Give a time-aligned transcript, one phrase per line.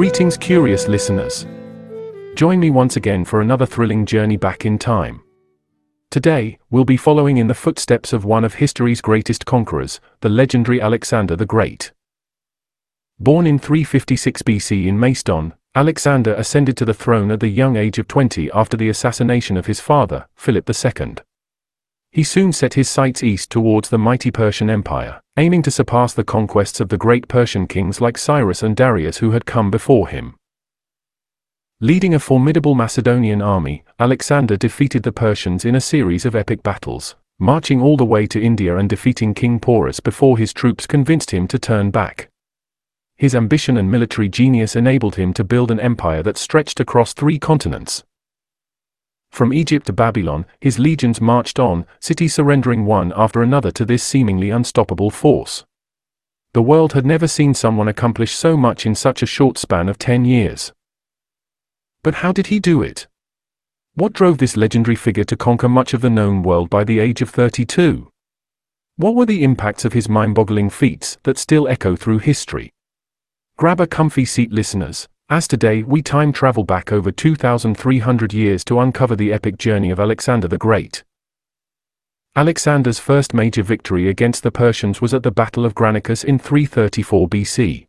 [0.00, 1.46] Greetings, curious listeners.
[2.34, 5.22] Join me once again for another thrilling journey back in time.
[6.10, 10.80] Today, we'll be following in the footsteps of one of history's greatest conquerors, the legendary
[10.80, 11.92] Alexander the Great.
[13.18, 17.98] Born in 356 BC in Macedon, Alexander ascended to the throne at the young age
[17.98, 21.16] of 20 after the assassination of his father, Philip II.
[22.12, 26.24] He soon set his sights east towards the mighty Persian Empire, aiming to surpass the
[26.24, 30.34] conquests of the great Persian kings like Cyrus and Darius who had come before him.
[31.80, 37.14] Leading a formidable Macedonian army, Alexander defeated the Persians in a series of epic battles,
[37.38, 41.46] marching all the way to India and defeating King Porus before his troops convinced him
[41.46, 42.28] to turn back.
[43.16, 47.38] His ambition and military genius enabled him to build an empire that stretched across three
[47.38, 48.02] continents,
[49.30, 54.02] from Egypt to Babylon, his legions marched on, cities surrendering one after another to this
[54.02, 55.64] seemingly unstoppable force.
[56.52, 59.98] The world had never seen someone accomplish so much in such a short span of
[59.98, 60.72] ten years.
[62.02, 63.06] But how did he do it?
[63.94, 67.22] What drove this legendary figure to conquer much of the known world by the age
[67.22, 68.10] of 32?
[68.96, 72.72] What were the impacts of his mind boggling feats that still echo through history?
[73.56, 78.80] Grab a comfy seat, listeners, as today we time travel back over 2,300 years to
[78.80, 81.04] uncover the epic journey of Alexander the Great.
[82.34, 87.28] Alexander's first major victory against the Persians was at the Battle of Granicus in 334
[87.28, 87.86] BC.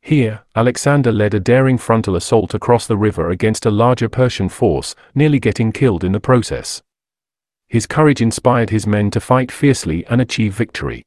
[0.00, 4.94] Here, Alexander led a daring frontal assault across the river against a larger Persian force,
[5.14, 6.82] nearly getting killed in the process.
[7.68, 11.02] His courage inspired his men to fight fiercely and achieve victory.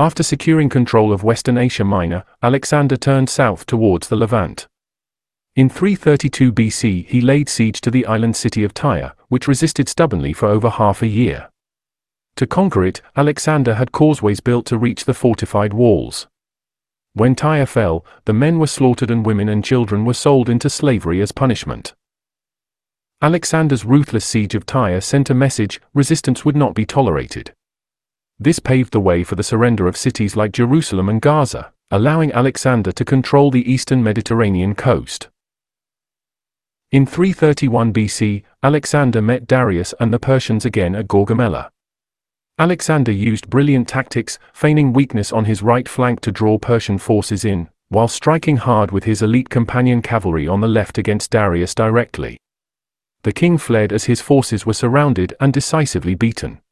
[0.00, 4.66] After securing control of Western Asia Minor, Alexander turned south towards the Levant.
[5.54, 10.32] In 332 BC he laid siege to the island city of Tyre, which resisted stubbornly
[10.32, 11.50] for over half a year.
[12.36, 16.28] To conquer it, Alexander had causeways built to reach the fortified walls.
[17.12, 21.20] When Tyre fell, the men were slaughtered and women and children were sold into slavery
[21.20, 21.94] as punishment.
[23.20, 27.52] Alexander's ruthless siege of Tyre sent a message resistance would not be tolerated.
[28.42, 32.90] This paved the way for the surrender of cities like Jerusalem and Gaza, allowing Alexander
[32.90, 35.28] to control the eastern Mediterranean coast.
[36.90, 41.68] In 331 BC, Alexander met Darius and the Persians again at Gaugamela.
[42.58, 47.68] Alexander used brilliant tactics, feigning weakness on his right flank to draw Persian forces in,
[47.90, 52.38] while striking hard with his elite companion cavalry on the left against Darius directly.
[53.22, 56.62] The king fled as his forces were surrounded and decisively beaten.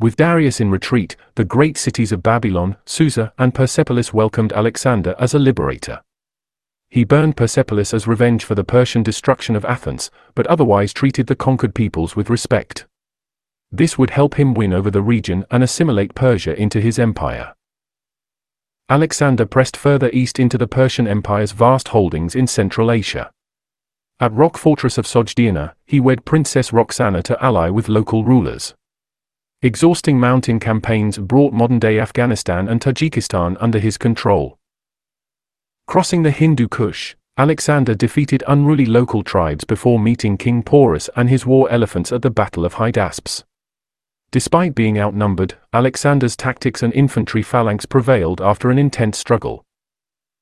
[0.00, 5.34] With Darius in retreat, the great cities of Babylon, Susa, and Persepolis welcomed Alexander as
[5.34, 6.02] a liberator.
[6.88, 11.36] He burned Persepolis as revenge for the Persian destruction of Athens, but otherwise treated the
[11.36, 12.86] conquered peoples with respect.
[13.70, 17.54] This would help him win over the region and assimilate Persia into his empire.
[18.88, 23.30] Alexander pressed further east into the Persian Empire's vast holdings in Central Asia.
[24.20, 28.74] At rock fortress of Sogdiana, he wed Princess Roxana to ally with local rulers.
[29.64, 34.58] Exhausting mountain campaigns brought modern-day Afghanistan and Tajikistan under his control.
[35.86, 41.46] Crossing the Hindu Kush, Alexander defeated unruly local tribes before meeting King Porus and his
[41.46, 43.42] war elephants at the Battle of Hydaspes.
[44.30, 49.64] Despite being outnumbered, Alexander's tactics and infantry phalanx prevailed after an intense struggle.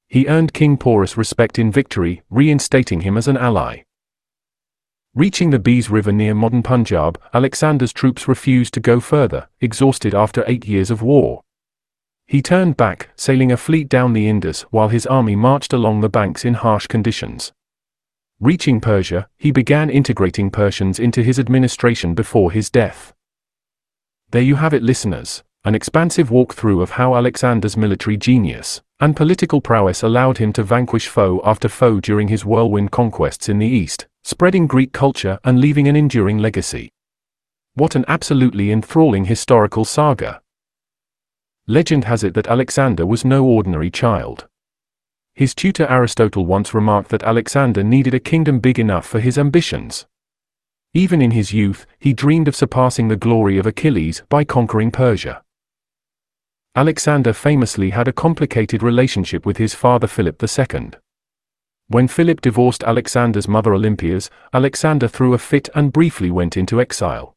[0.09, 3.83] He earned King Porus respect in victory, reinstating him as an ally.
[5.15, 10.43] Reaching the Beas River near modern Punjab, Alexander's troops refused to go further, exhausted after
[10.47, 11.43] eight years of war.
[12.27, 16.09] He turned back, sailing a fleet down the Indus while his army marched along the
[16.09, 17.53] banks in harsh conditions.
[18.41, 23.13] Reaching Persia, he began integrating Persians into his administration before his death.
[24.31, 29.61] There you have it, listeners, an expansive walkthrough of how Alexander's military genius and political
[29.61, 34.07] prowess allowed him to vanquish foe after foe during his whirlwind conquests in the East
[34.25, 36.91] spreading Greek culture and leaving an enduring legacy.
[37.75, 40.41] What an absolutely enthralling historical saga!
[41.67, 44.49] Legend has it that Alexander was no ordinary child.
[45.35, 50.07] His tutor Aristotle once remarked that Alexander needed a kingdom big enough for his ambitions.
[50.93, 55.43] Even in his youth, he dreamed of surpassing the glory of Achilles by conquering Persia.
[56.75, 60.93] Alexander famously had a complicated relationship with his father Philip II.
[61.89, 67.35] When Philip divorced Alexander's mother Olympias, Alexander threw a fit and briefly went into exile.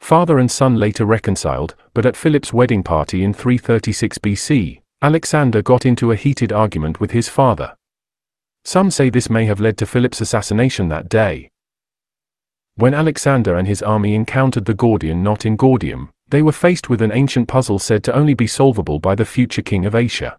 [0.00, 5.86] Father and son later reconciled, but at Philip's wedding party in 336 BC, Alexander got
[5.86, 7.76] into a heated argument with his father.
[8.64, 11.50] Some say this may have led to Philip's assassination that day.
[12.74, 17.02] When Alexander and his army encountered the Gordian knot in Gordium, they were faced with
[17.02, 20.36] an ancient puzzle said to only be solvable by the future king of Asia.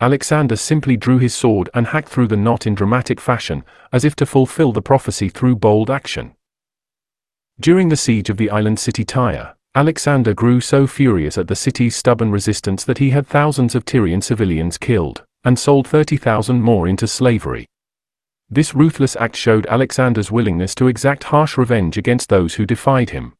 [0.00, 4.16] Alexander simply drew his sword and hacked through the knot in dramatic fashion, as if
[4.16, 6.34] to fulfill the prophecy through bold action.
[7.60, 11.96] During the siege of the island city Tyre, Alexander grew so furious at the city's
[11.96, 17.06] stubborn resistance that he had thousands of Tyrian civilians killed, and sold 30,000 more into
[17.06, 17.66] slavery.
[18.50, 23.34] This ruthless act showed Alexander's willingness to exact harsh revenge against those who defied him.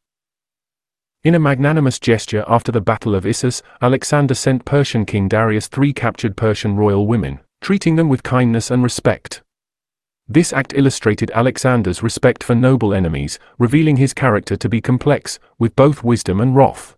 [1.25, 5.91] In a magnanimous gesture after the Battle of Issus, Alexander sent Persian King Darius three
[5.91, 9.41] captured Persian royal women, treating them with kindness and respect.
[10.27, 15.75] This act illustrated Alexander's respect for noble enemies, revealing his character to be complex, with
[15.75, 16.95] both wisdom and wrath.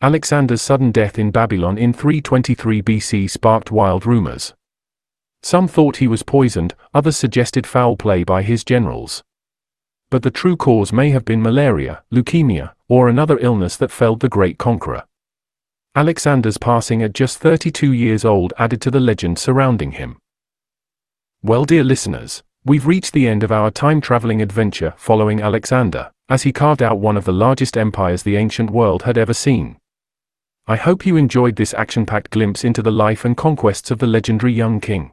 [0.00, 4.54] Alexander's sudden death in Babylon in 323 BC sparked wild rumors.
[5.42, 9.24] Some thought he was poisoned, others suggested foul play by his generals.
[10.12, 14.28] But the true cause may have been malaria, leukemia, or another illness that felled the
[14.28, 15.04] great conqueror.
[15.96, 20.18] Alexander's passing at just 32 years old added to the legend surrounding him.
[21.42, 26.42] Well, dear listeners, we've reached the end of our time traveling adventure following Alexander, as
[26.42, 29.78] he carved out one of the largest empires the ancient world had ever seen.
[30.66, 34.06] I hope you enjoyed this action packed glimpse into the life and conquests of the
[34.06, 35.12] legendary young king.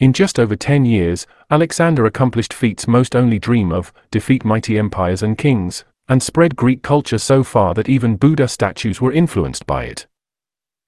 [0.00, 5.24] In just over 10 years, Alexander accomplished feats most only dream of, defeat mighty empires
[5.24, 9.84] and kings, and spread Greek culture so far that even Buddha statues were influenced by
[9.84, 10.06] it.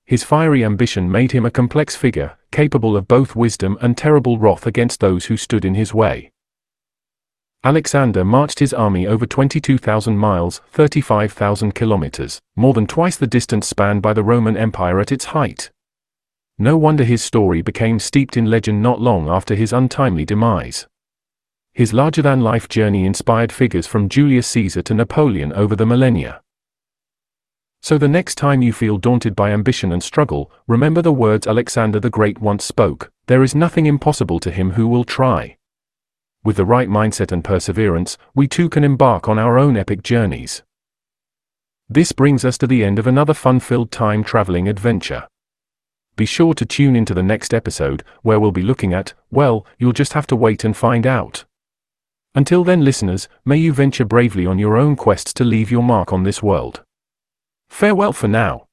[0.04, 4.64] His fiery ambition made him a complex figure, capable of both wisdom and terrible wrath
[4.64, 6.30] against those who stood in his way.
[7.64, 14.02] Alexander marched his army over 22,000 miles, 35,000 kilometers, more than twice the distance spanned
[14.02, 15.70] by the Roman Empire at its height.
[16.62, 20.86] No wonder his story became steeped in legend not long after his untimely demise.
[21.72, 26.42] His larger-than-life journey inspired figures from Julius Caesar to Napoleon over the millennia.
[27.80, 31.98] So the next time you feel daunted by ambition and struggle, remember the words Alexander
[31.98, 35.56] the Great once spoke, there is nothing impossible to him who will try.
[36.44, 40.62] With the right mindset and perseverance, we too can embark on our own epic journeys.
[41.88, 45.26] This brings us to the end of another fun-filled time-traveling adventure.
[46.20, 49.94] Be sure to tune into the next episode, where we'll be looking at, well, you'll
[49.94, 51.46] just have to wait and find out.
[52.34, 56.12] Until then listeners, may you venture bravely on your own quests to leave your mark
[56.12, 56.82] on this world.
[57.70, 58.66] Farewell for now.